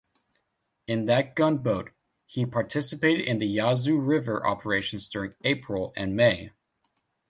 In 0.87 1.05
that 1.05 1.35
gunboat, 1.35 1.91
he 2.25 2.47
participated 2.47 3.23
in 3.27 3.39
Yazoo 3.39 3.99
River 3.99 4.43
operations 4.47 5.07
during 5.07 5.35
April 5.43 5.93
and 5.95 6.15
May. 6.15 6.49